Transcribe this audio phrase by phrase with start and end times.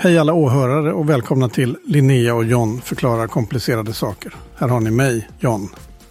[0.00, 4.34] Hej alla åhörare och välkomna till Linnea och John förklarar komplicerade saker.
[4.56, 5.68] Här har ni mig, John.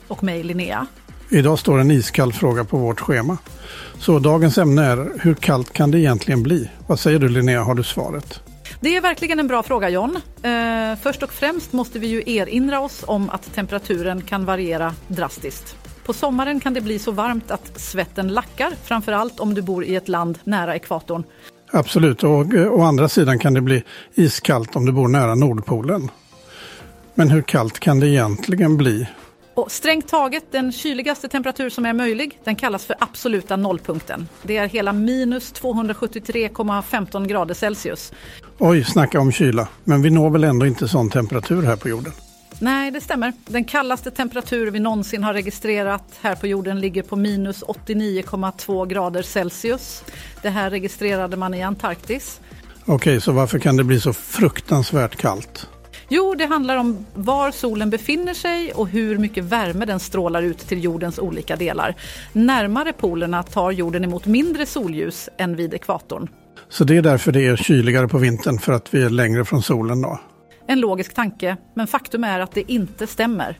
[0.07, 0.87] Och mig, Linnea.
[1.29, 3.37] Idag står en iskall fråga på vårt schema.
[3.99, 6.69] Så dagens ämne är, hur kallt kan det egentligen bli?
[6.87, 8.41] Vad säger du Linnea, har du svaret?
[8.79, 10.17] Det är verkligen en bra fråga John.
[10.43, 15.75] Eh, först och främst måste vi ju erinra oss om att temperaturen kan variera drastiskt.
[16.05, 19.95] På sommaren kan det bli så varmt att svetten lackar, framförallt om du bor i
[19.95, 21.23] ett land nära ekvatorn.
[21.71, 23.83] Absolut, och å andra sidan kan det bli
[24.15, 26.11] iskallt om du bor nära Nordpolen.
[27.15, 29.07] Men hur kallt kan det egentligen bli?
[29.53, 34.27] Och strängt taget den kyligaste temperatur som är möjlig, den kallas för absoluta nollpunkten.
[34.43, 38.13] Det är hela minus 273,15 grader Celsius.
[38.57, 39.67] Oj, snacka om kyla.
[39.83, 42.13] Men vi når väl ändå inte sån temperatur här på jorden?
[42.59, 43.33] Nej, det stämmer.
[43.45, 49.21] Den kallaste temperatur vi någonsin har registrerat här på jorden ligger på minus 89,2 grader
[49.21, 50.03] Celsius.
[50.41, 52.39] Det här registrerade man i Antarktis.
[52.85, 55.67] Okej, så varför kan det bli så fruktansvärt kallt?
[56.09, 60.59] Jo, det handlar om var solen befinner sig och hur mycket värme den strålar ut
[60.59, 61.95] till jordens olika delar.
[62.33, 66.27] Närmare polerna tar jorden emot mindre solljus än vid ekvatorn.
[66.69, 69.61] Så det är därför det är kyligare på vintern, för att vi är längre från
[69.61, 70.19] solen då?
[70.67, 73.59] En logisk tanke, men faktum är att det inte stämmer.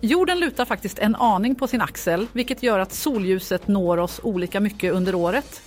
[0.00, 4.60] Jorden lutar faktiskt en aning på sin axel, vilket gör att solljuset når oss olika
[4.60, 5.62] mycket under året.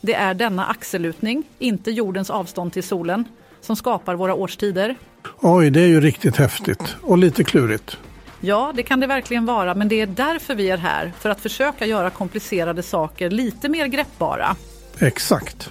[0.00, 3.24] Det är denna axellutning, inte jordens avstånd till solen,
[3.60, 4.96] som skapar våra årstider.
[5.40, 7.98] Oj, det är ju riktigt häftigt och lite klurigt.
[8.40, 11.40] Ja, det kan det verkligen vara, men det är därför vi är här, för att
[11.40, 14.56] försöka göra komplicerade saker lite mer greppbara.
[14.98, 15.70] Exakt.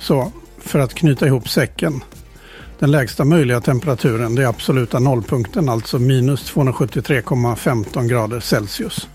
[0.00, 0.32] Så,
[0.68, 2.04] för att knyta ihop säcken.
[2.78, 9.08] Den lägsta möjliga temperaturen, det är absoluta nollpunkten, alltså minus 273,15 grader Celsius.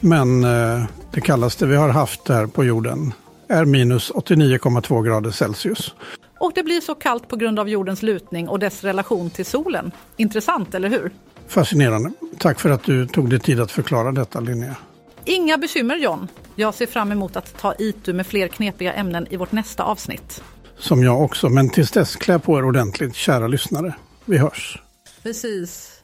[0.00, 3.12] Men eh, det kallaste vi har haft här på jorden
[3.48, 5.94] är minus 89,2 grader Celsius.
[6.38, 9.92] Och det blir så kallt på grund av jordens lutning och dess relation till solen.
[10.16, 11.10] Intressant, eller hur?
[11.48, 12.12] Fascinerande.
[12.38, 14.76] Tack för att du tog dig tid att förklara detta, Linnea.
[15.24, 16.28] Inga bekymmer, John.
[16.56, 20.42] Jag ser fram emot att ta itu med fler knepiga ämnen i vårt nästa avsnitt.
[20.78, 23.94] Som jag också, men tills dess klä på er ordentligt, kära lyssnare.
[24.24, 24.78] Vi hörs.
[25.22, 25.96] Precis.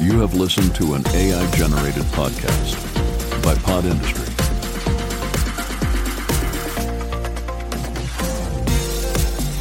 [0.00, 2.76] You have listened to an AI generated podcast
[3.42, 4.43] by Pod Industry.